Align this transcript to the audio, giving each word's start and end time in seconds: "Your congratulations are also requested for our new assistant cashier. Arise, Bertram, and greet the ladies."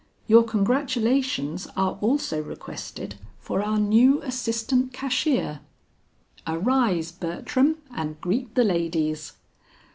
"Your 0.25 0.41
congratulations 0.41 1.67
are 1.77 1.99
also 2.01 2.41
requested 2.41 3.19
for 3.37 3.61
our 3.61 3.77
new 3.77 4.19
assistant 4.23 4.93
cashier. 4.93 5.59
Arise, 6.47 7.11
Bertram, 7.11 7.77
and 7.91 8.19
greet 8.19 8.55
the 8.55 8.63
ladies." 8.63 9.33